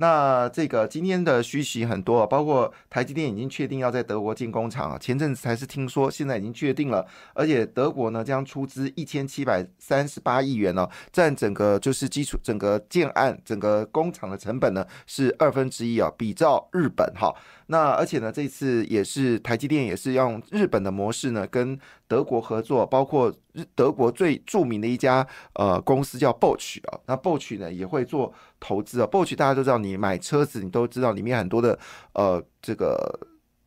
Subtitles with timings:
[0.00, 17.34] 那这个今天的虚息很多，包括台积电已经确定要在德国建工厂啊，前阵子才是听说，现在已经确定了，而且德国呢将出资一千七百三十八亿元哦，占整个就是基础整个建案整个工厂的成本呢是二分之一啊，比照日本哈。
[17.66, 21.78] 那而且呢，这次也是台积电也是用日本的模式呢，跟
[22.10, 29.06] 德国合作，包括日德国最著名的一家呃公司叫 Bosch 啊，那 Bosch 呢也会做投资啊。
[29.06, 31.78] Bosch 大家都知道，你买车子你都知道里面很多的
[32.14, 33.16] 呃这个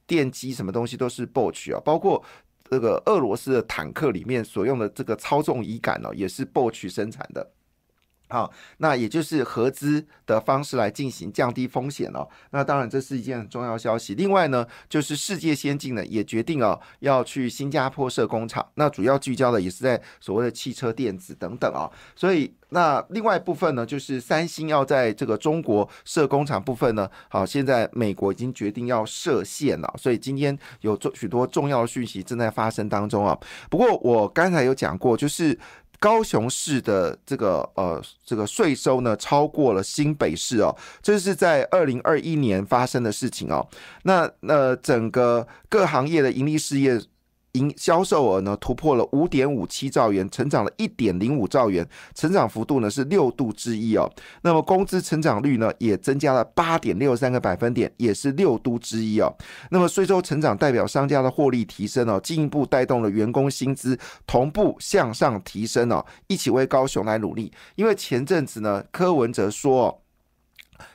[0.05, 2.21] 电机什么东西都是 Bosch 啊，包括
[2.69, 7.49] 这个俄罗斯的坦克里面所用的这个操纵仪杆呢，也是 Bosch 生产的。
[8.33, 12.27] 好，那也就是合资的方式来进行降低风险哦。
[12.49, 14.15] 那当然这是一件很重要消息。
[14.15, 18.67] 另外呢，就是世界先进呢也决定哦要去新加坡设工厂。
[18.73, 21.87] 那主要聚焦的也是在所谓的汽车电子等等啊。
[22.15, 29.93] 所以那另外一部分呢，就是三星要在这个中国设工厂部分呢，好，现在美国已经决定要设限了。
[29.95, 33.37] 所以今天有重许多重要的讯息正在发生当中啊。
[33.69, 35.55] 不过我刚才有讲过，就是。
[36.03, 43.65] 高雄市的这个呃这个税收呢，超过了新北市哦，这是在二零二一年发生的事情哦。
[44.03, 47.01] 那那整个各行业的盈利事业。
[47.53, 54.11] 营销售额呢突破了五点五七兆元，成长了一点零五兆元，成长幅度呢是六度之一哦。
[54.41, 59.31] 那么工资成长率呢也增加了八点六三个百分点，也是六度之一哦。
[59.69, 67.53] 那么税收成长代表商家的获利提升哦，进一步带动了员工薪资同步向上提升哦，一起为高雄来努力。
[67.75, 70.01] 因为前阵子呢，柯文哲说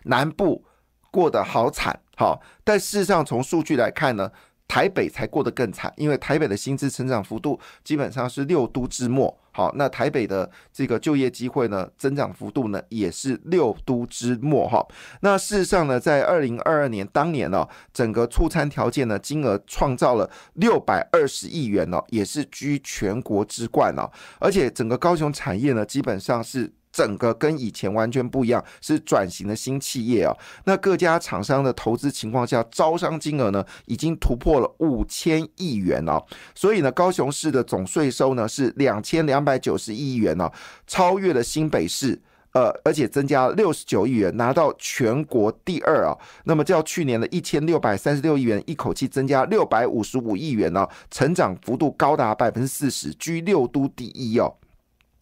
[0.03, 0.64] 南部
[1.12, 4.33] 过得好惨，好，但事实上从数据来看呢。
[4.69, 9.34] 台北才过得更惨，因为台北的薪资成长幅度基本上是六都之末。
[9.51, 14.68] 好，那台北的这个就业机会呢，增长幅度呢也是六都之末。
[14.68, 14.86] 哈，
[15.23, 24.08] 那事实上呢，在二零二二年当年呢，整个出餐条件呢金额创造了六百二十亿元哦，也是居全国之冠哦。
[24.39, 26.73] 而且整个高雄产业呢，基本上是。
[26.98, 30.35] 整个跟以前完全不一样，是转型的新企业啊。
[30.64, 36.20] 那各家厂商的投资情况下，招商金额呢已经突破了五千亿元哦。
[36.57, 40.51] 所以呢，高雄市的总税收呢是两千两百九十亿元哦，
[40.89, 42.20] 超越了新北市，
[42.51, 46.19] 呃，而且增加六十九亿元，拿到全国第二啊。
[46.42, 54.53] 那么较去年的一千六百三十六亿元，一口气增加六百五十五亿元呢，成长幅度高达百分之四十，居六都第一哦。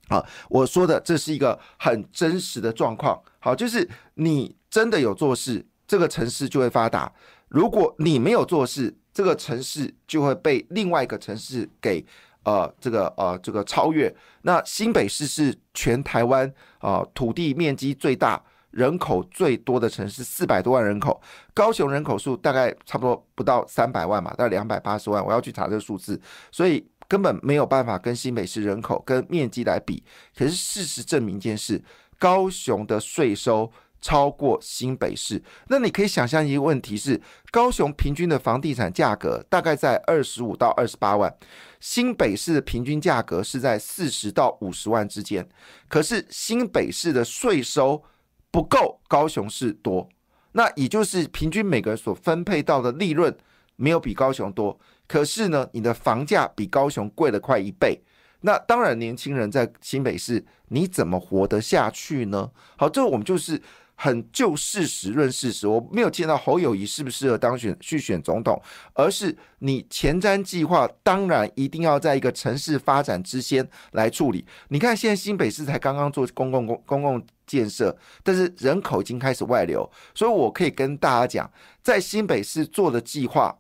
[0.09, 3.21] 好，我说的这是一个很真实的状况。
[3.41, 7.13] 好，就是你真的有做事，这个城市就会发达；
[7.49, 12.07] 如果你没有做事，这个城市就会被另外一个城市给
[12.45, 14.15] 呃这个呃这个超越。
[14.43, 18.41] 那新北市是全台湾啊土地面积最大、
[18.71, 21.21] 人口最多的城市，四百多万人口。
[21.53, 25.25] 高雄人口数大概差不多不到三百万嘛，大概两百八十万。
[25.25, 26.21] 我要去查这个数字，
[26.53, 26.87] 所以。
[27.09, 30.03] 根本没有办法跟新北市人口跟面积来比，
[30.37, 31.83] 可是事实证明一件事：
[32.19, 35.43] 高雄的税收超过新北市。
[35.69, 41.35] 那你可以想象一个问题是：高雄平均的房地产价格大概在二十五到二十八万，
[41.81, 45.49] 新北市的平均价格是在四十到五十万之间。
[45.89, 48.03] 可是新北市的税收
[48.51, 50.09] 不够高雄市多，
[50.53, 53.37] 那也就是平均每个人所分配到的利润
[53.77, 54.79] 没有比高雄多。
[55.09, 58.01] 可是呢，你的房价比高雄贵了快一倍，
[58.41, 62.51] 那当然年轻人在新北市你怎么活得下去呢？
[62.77, 63.61] 好，这我们就是
[63.95, 65.67] 很就事实论事实。
[65.67, 68.61] 我没有见到侯友谊适不适合当选去选总统，
[68.95, 74.45] 而是你前瞻计划当然一定要在一个城市发展之先来处理。
[74.69, 81.51] 你看现在新北市才刚刚做公共公公共建设，但是人口已经开始外流，所以我可以跟大家讲，
[81.81, 83.57] 在新北市做的计划。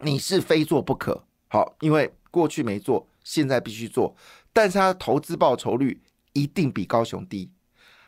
[0.00, 4.14] 你是非做不可，好，因为过去没做，现在必须做。
[4.52, 6.02] 但是它的投资报酬率
[6.32, 7.50] 一定比高雄低，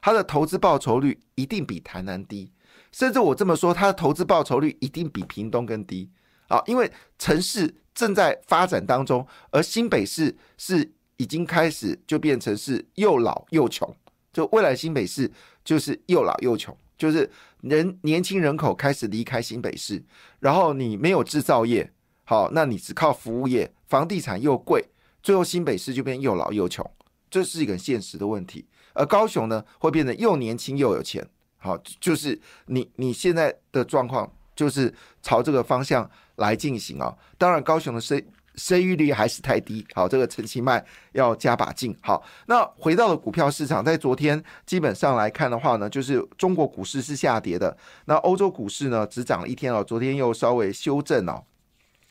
[0.01, 2.53] 它的投资报酬率一定比台南低，
[2.93, 6.11] 甚至我这么说，它的投资报酬率一定比屏东更低。
[6.49, 13.95] 啊，因为城市正在发展当中，而新北市是已经开始就变成是又老又穷，
[14.33, 15.31] 就未来新北市
[15.63, 16.75] 就是又老又穷。
[16.99, 17.31] 就是
[17.63, 20.05] 人年轻人口开始离开新北市，
[20.41, 21.91] 然后你没有制造业，
[22.25, 24.85] 好，那你只靠服务业，房地产又贵，
[25.23, 26.85] 最后新北市就变又老又穷，
[27.31, 28.67] 这是一个现实的问题。
[28.95, 31.25] 而高雄呢会变得又年轻又有钱。
[31.59, 34.93] 好，就是你你现在的状况就是
[35.23, 37.17] 朝这个方向来进行啊。
[37.37, 38.21] 当然，高雄的生
[38.59, 39.87] 生育率还是太低。
[39.95, 41.97] 好，这个陈其迈要加把劲。
[42.03, 47.75] 好，那回到了股票市场，在昨天基本上来看的话呢，就是中国股市是下跌的，
[48.05, 51.43] 那欧洲股市呢只涨了一天哦，昨天又稍微修正哦。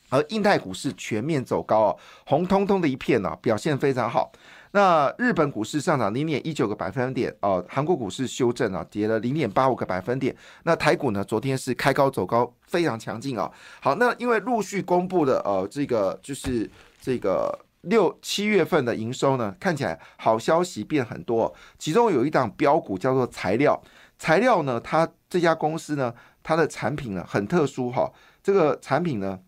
[0.10, 4.32] 而印太股市全面走高哦，红彤彤的一片呢，表现非常好。
[4.72, 10.36] 那日本股市上涨零点一九个百分点哦，韩国股市修正啊，跌了零点八五个百分点。
[10.64, 13.52] 那台股呢，昨天是开高走高，非常强劲啊。
[13.82, 16.70] 好，那因为陆续公布的呃，这个就是
[17.02, 21.52] 这个六七月份的营收呢，看起来好消息变很多。
[21.80, 23.82] 其中有一档标股叫做材料，
[24.20, 26.14] 材料呢，它这家公司呢，
[26.44, 28.12] 它的产品呢很特殊哈，
[28.44, 29.40] 这个产品呢。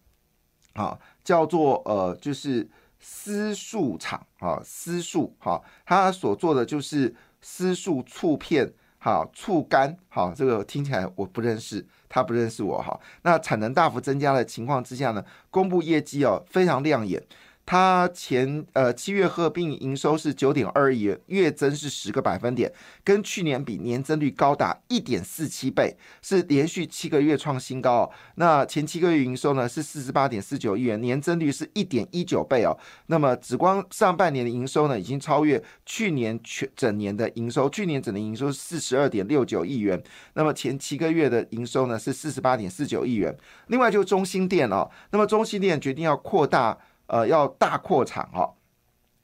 [0.79, 2.65] 啊，叫做呃，就是
[3.01, 12.97] 私树厂啊，私树哈，他所做的就是私树醋片，哈，醋干，好，这个听起来我不认识，他不认识我哈。
[13.23, 17.21] 那产能大幅增加的情况之下呢，公布业绩哦，非常亮眼。
[17.69, 22.73] 它前呃七月合并营收是九点二亿元，月增是十个百分点，
[23.03, 28.09] 跟去年比年增率高达一点四七倍，是连续七个月创新高哦。
[28.37, 32.75] 那前七个月营收呢是四十八点四九亿元，年增率是一点一九倍哦。
[33.05, 40.01] 那么只光上半年的营收呢，已经超越去年全整年的营收，去年整年营收是四十二点六九亿元，
[40.33, 43.37] 那么前七个月的营收呢是四十八点四九亿元。
[43.67, 46.75] 另外就中心店哦，那么中心店决定要扩大。
[47.09, 48.51] 呃，要大扩产哈。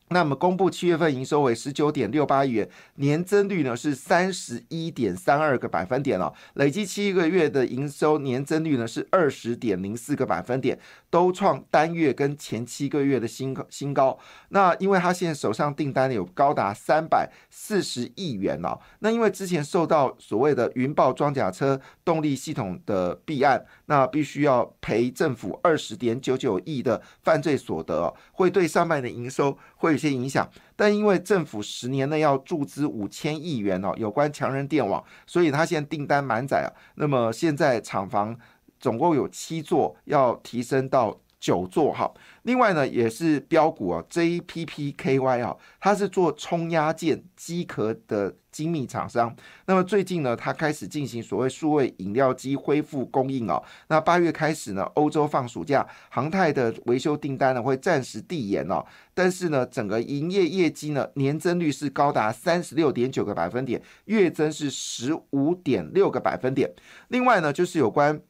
[0.10, 6.32] 那么公布七月份营收为十九点六八亿元，年增率呢是三十一点三二个百分点哦。
[6.54, 10.80] 累计七个月的营收年增率呢是二十点零四个百分点，
[11.10, 14.16] 都创单月跟前七个月的新新高。
[14.50, 18.80] 那因为他现在手上订单有高达三百四十亿元哦。
[19.00, 29.95] 那因为之前受到所谓的云豹装甲车动力系统的弊案，那必须要赔政府二十点九九亿的犯罪所得，会对上半年营收会。
[29.96, 36.68] 有些影响，但因为政府十年内要注资五千亿元哦，有关强人电网，所以他现在订单满载啊。
[36.96, 38.38] 那么现在厂房
[38.80, 41.18] 总共有七座，要提升到。
[41.40, 42.12] 九座哈，
[42.44, 49.36] 另外呢也是标股啊，JPPKY 啊，它是做冲压件机壳的精密厂商。
[49.66, 53.62] 那么最近呢，它开始进行所谓数位饮料机恢复供应啊。
[53.90, 58.84] 那八月开始呢，欧洲放暑假，航太的维修订单呢会暂时递延哦。
[59.14, 66.74] 但是呢，整个营业业绩呢年增率是高达三十六点九个百分点，月增是十五点六个百分点。
[67.10, 68.22] 另外呢，就是有关。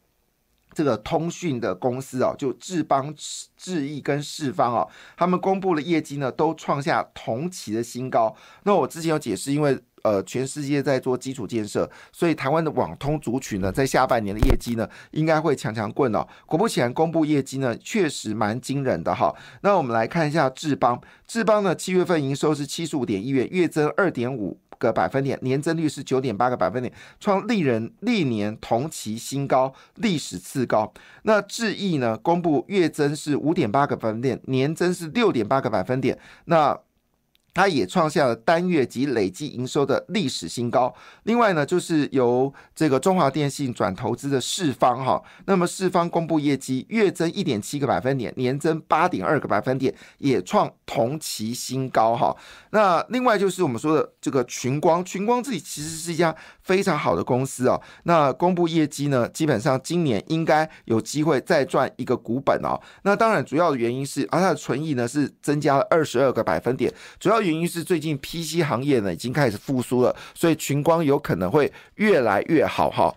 [0.76, 3.12] 这个通讯的公司啊，就智邦、
[3.56, 4.86] 智易跟世方啊，
[5.16, 8.36] 他们公布的业绩呢，都创下同期的新高。
[8.64, 16.28] 那我之前有解释，因为呃，全世界在做基础建设，所以台湾的网通族群呢，在下半年的业绩呢，应该会强强棍哦。
[16.46, 19.34] 果不其然，公布业绩呢，确实蛮惊人的哈。
[19.62, 24.60] 那我们来看一下智邦，智邦呢，七月份营收是七十五点一元，月增二点五。
[24.78, 30.94] 个百分点，年增率是九点八个百分点，创历人历年同期新高，历史次高。
[31.24, 36.18] 那智益呢，公布月增是五点八个百分点，年增是六点八个百分点。
[36.46, 36.78] 那
[37.56, 40.94] 它也创下了单月及累计营收的历史新高。
[41.24, 52.36] 另外呢，就是由这个中华电信转投资的世方哈，那么世方公布业绩，月增一点七个百分点，年增八点二个百分点，也创同期新高哈。
[52.72, 57.82] 那另外就是我们说的这个群光，群光自己其实是一家非常好的公司哦。
[58.04, 62.78] 那公布业绩呢，基本上今年应该有机会再赚一个股本哦。
[63.04, 67.45] 那当然主要的原因是，而它的存益呢是增加了二十二个百分点，主要。
[67.46, 73.16] 原因是最近 PC 行业呢已经开始复苏了，所以群光有可能会越来越好哈。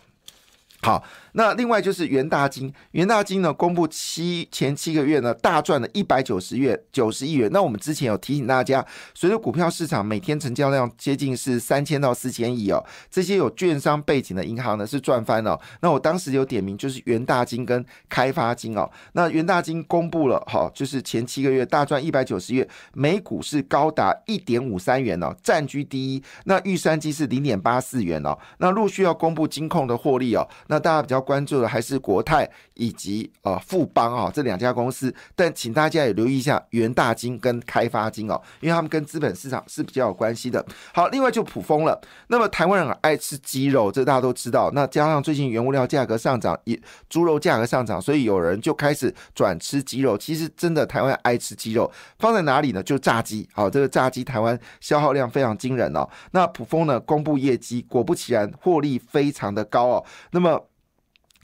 [0.81, 1.03] 好。
[1.39, 7.49] 那另外就是元大金，元大金呢公布七前七个月呢大赚了一百九十月九十亿元。
[7.53, 15.57] 那我们之前有提醒大家，随着股票市场每天成交量接近是三千到四千亿哦，这些有券商背景的银行呢是赚翻了。
[15.81, 18.91] 那我当时有点名就是元大金跟开发金哦。
[19.13, 26.23] 那元大金公布了哈，就是前七个月大赚一百九十月，每股是高达一点五三元哦，占据第一。
[26.47, 28.37] 那玉山金是零点八四元哦。
[28.59, 31.25] 那陆续要公布金控的获利哦，那大家比较。
[31.29, 40.65] 关注的还是国泰以及呃富邦啊这两家公司，但请大家也留意一下元大金跟开发金哦，因为他们跟资本市场是比较有关系的。
[40.95, 42.01] 好，另外就普丰了。
[42.29, 44.71] 那么台湾人爱吃鸡肉，这大家都知道。
[44.73, 46.81] 那加上最近原物料价格上涨，也
[47.11, 50.17] 猪肉价格上涨，所以有人就开始转吃鸡肉。
[50.17, 52.83] 其实真的台湾爱吃鸡肉，放在哪里呢？
[52.83, 53.47] 就炸鸡。
[53.53, 56.09] 好，这个炸鸡台湾消耗量非常惊人哦。
[56.31, 60.05] 那普丰呢公布业绩，果不其然，获利非常的高哦。
[60.31, 60.68] 那么，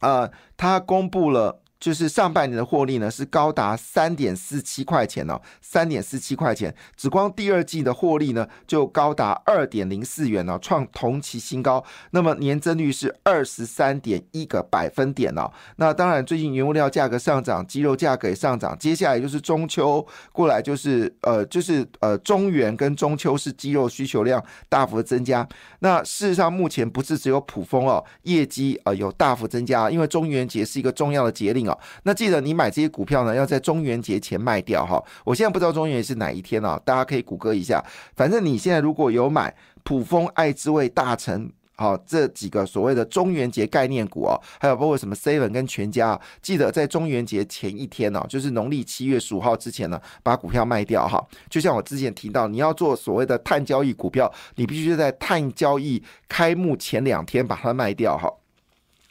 [0.05, 1.61] 呃，他公布了。
[1.85, 11.85] 就是上半年的获利呢，是高达三点四七块钱哦，三点四七块钱，只光第二季的获利呢，就高达二点零四元哦，创同期新高。
[12.13, 15.53] 那么年增率是二十三点一个百分点哦。
[15.77, 18.75] 那当然，最近原物料价格上涨，鸡肉价格也上涨。
[18.79, 25.47] 接下来就是中秋过来，就是呃，就是呃，中原跟中秋是鸡肉需求量大幅增加。
[25.81, 31.74] 那事实上，目前不是只有普丰哦，业绩呃有大幅增加，因为中元节是一个重要的节令哦。
[32.03, 35.03] 那记得你买这些股票呢，要在中元节前卖掉哈。
[35.25, 37.83] 我现在不知道中元节是哪一天啊，大家可以谷歌一下。
[38.15, 51.21] 反正你现在如果有买普丰、爱之味、大成，好这几个所谓的中元节概念股哦，还有包括什么 seven 跟全家啊，记得在中元节前一天哦，就是农历七月十五号之前呢，把股票卖掉哈。
[51.51, 58.33] 就像我之前提到，你要做所谓的碳交易股票，你必须在碳交易开幕前两天把它卖掉哈。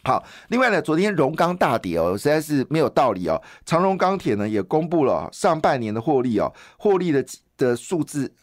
[0.03, 3.41] 好，另外呢，昨天荣钢大跌哦，实在是没有道理哦。
[3.65, 7.25] 长荣钢铁呢也公布了上半年的获利哦，获利的
[7.57, 8.33] 的数字，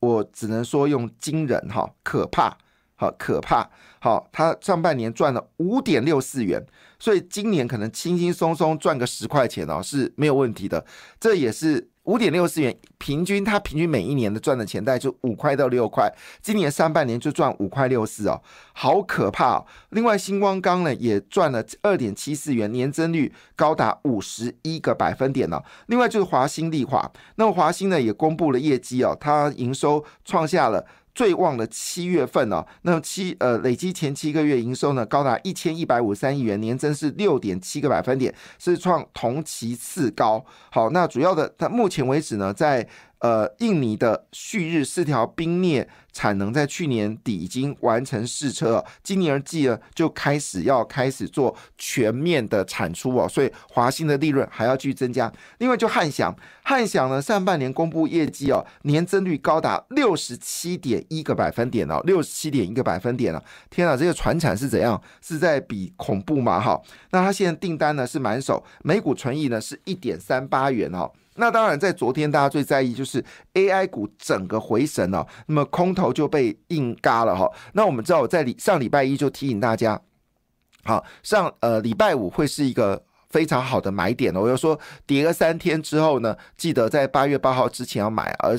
[0.00, 2.56] 我只能说用惊人哈，可怕，
[2.94, 6.62] 好可怕，好，它上半年赚了五点六四元，
[6.98, 10.84] 所以今年可能轻轻松松赚个十块钱哦是没有问题的，
[11.18, 11.90] 这也是。
[12.08, 16.10] 五点六四元，平均它平均每一年的赚的钱袋就五块到六块，
[16.40, 18.40] 今年上半年就赚五块六四哦，
[18.72, 19.66] 好可怕哦。
[19.90, 25.62] 另外，星光钢呢也赚了二点七四元，年增率高达五十一个百分点呢。
[25.88, 30.86] 另外就是华兴利华，那么华兴呢也公布了业绩哦，它营收创下了。
[31.18, 40.44] 最旺的七月份呢，那七呃累积前七个月营收呢高达一千一百五十三亿元，年增是六点七个百分点，是创同期次高。
[40.70, 42.88] 好，那主要的，它目前为止呢，在
[43.20, 55.32] 呃，印尼的旭日四条冰镍产能在去年底已经完成试车，今年季呢就开始要开始做全面的产出哦，所以华兴的利润还要继续增加。
[55.58, 56.32] 另外就汉翔，
[56.62, 63.42] 汉翔呢上半年公布业绩哦，年增率高达六十七点一个百分点哦，六十七点一个百分点了。
[63.68, 65.00] 天啊，这个船产是怎样？
[65.20, 66.60] 是在比恐怖吗？
[66.60, 71.10] 哈，那他现在订单呢是满手，每股纯益呢是一点三八元哦。
[71.38, 77.50] 那当然，在昨天大家最在意就是 AI 股整个回神哦，那么空头就被硬嘎了哈。
[77.72, 80.00] 那我们知道，我在礼上礼拜一就提醒大家，
[80.84, 88.56] 好上呃礼拜五会是一个非常好的买点我要说跌了三天之后呢，记得在八月八号之前要买，而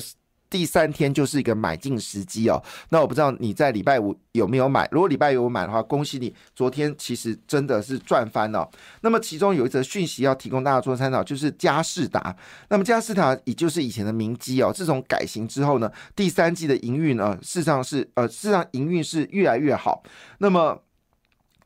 [0.50, 2.60] 第三天就是一个买进时机哦。
[2.88, 4.88] 那我不知道你在礼拜五有没有买？
[4.90, 8.68] 如果礼拜五有买的话，恭喜你，昨天其实真的是赚翻了。
[9.02, 12.36] 那么其中有一则讯息要提供大家做参考，就是嘉士达。
[12.68, 20.02] 那么嘉士达也就是以前的明基哦，自从改型之后呢，第三季的营运呢，事实上是呃，事实上营运是越来越好。
[20.38, 20.82] 那么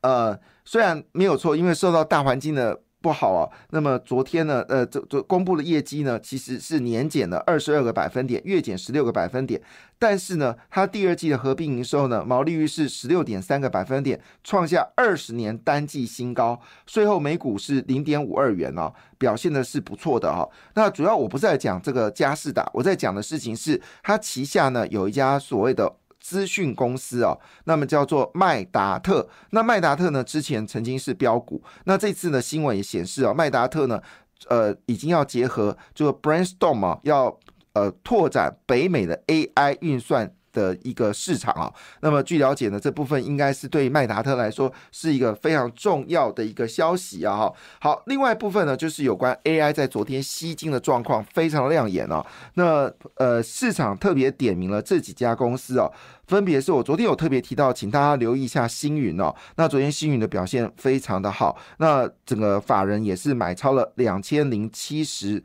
[0.01, 2.81] 呃，虽然没有错，因为受到大环境的。
[3.05, 9.61] 不好啊，那么昨天呢，呃，这这公布的业绩呢，其实是年减了二十二个百分点，月减十六个百分点。
[9.99, 16.59] 但是呢，它第二季的合并营收呢，毛利率是十六点三个百分点，创下二十年单季新高。
[16.87, 20.49] 税后每股是零点五二元哦，表现的是不错的哈。
[20.73, 25.97] 那主要我不是在讲这个嘉士达，我在讲的事情是它旗下呢有一家所谓的。
[26.25, 29.29] 资讯公司哦，那么叫做麦达特。
[29.51, 31.61] 那麦达特呢，之前曾经是标股。
[31.83, 34.01] 那这次呢，新闻也显示啊，麦达特呢，
[34.47, 37.37] 呃，已经要结合这个 Brainstorm 啊，要
[37.73, 40.33] 呃拓展北美的 AI 运算。
[40.55, 47.53] 的一个市场啊，那么据了解呢，这部分应该是对麦达特来说是一个非常重要的一个消息啊哈。
[47.81, 52.25] 好，另外一部分呢，就是有关 AI 在昨天吸金的状况非常亮眼哦。
[52.53, 55.91] 那呃，市场特别点名了这几家公司哦，
[56.27, 59.35] 分别是我昨天有特别提到，请大家留意一下星云哦。
[59.57, 65.43] 那昨天星云的表现非常的好，那整个法人也是买超了两千零七十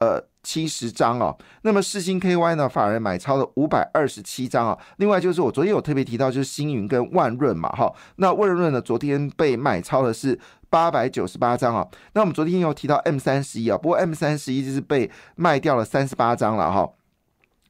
[0.00, 0.28] 呃。
[0.42, 2.66] 七十张哦，那么世星 KY 呢？
[2.66, 4.78] 法人买超了五百二十七张啊。
[4.96, 7.92] 另外就是我昨天有特别提到，就是星云跟万润嘛，哈。
[8.16, 10.40] 那万润呢，昨天被买超的是
[10.70, 11.86] 八百九十八张啊。
[12.14, 16.90] 那我们昨天又提到 M 三十一啊，不过 M 三十一就是被卖掉了三十八张了哈。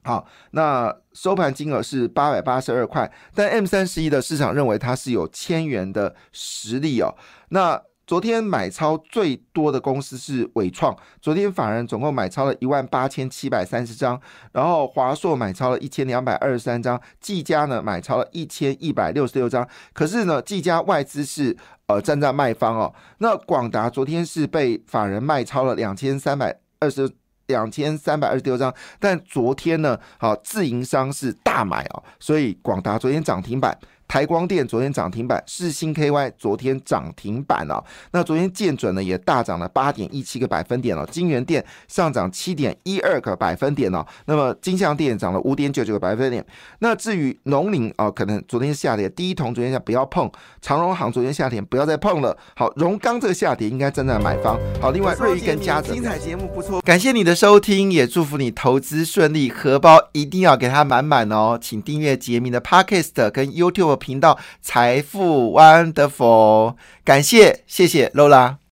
[0.04, 7.12] 好，那收盘金额是八百八十二块，但 M 三十一的市场认为它是有千元的实力哦。
[7.48, 19.64] 那昨天买超最多的公司是伟创，昨天法人总共买超了一万八千七百三十张，然后华硕买超了一千两百二十三张，技嘉呢买超了一千一百六十六张。
[19.92, 22.92] 可是呢，技嘉外资是呃站在卖方哦。
[23.18, 27.08] 那广达昨天是被法人卖超了两千三百二十
[27.46, 33.78] 两千三百二十六张，但昨天呢，好自营商是大买哦，所以广达昨天涨停板。
[34.10, 37.80] 台光电昨天涨停板，世星 KY 昨天涨停板哦。
[38.10, 41.06] 那昨天建准呢也大涨了八点一七个百分点哦。
[41.08, 44.04] 金源电上涨七点一二个百分点哦。
[44.24, 46.44] 那么金象电涨了五点九九个百分点。
[46.80, 50.28] 那至于农林哦，可能昨天下跌，第一桶昨天下不要碰，
[50.60, 52.36] 长荣行昨天下跌不要再碰了。
[52.56, 54.58] 好，荣钢这个下跌应该站在买方。
[54.80, 61.56] 好，另外瑞玉跟嘉泽精彩节目不错，感谢你的收听，也祝福你投资顺利，荷包一定要给它满满哦。
[61.62, 63.99] 请订阅杰明的 Podcast 跟 YouTube。
[64.00, 68.59] 频道财富 Wonderful，感谢谢谢 Lola。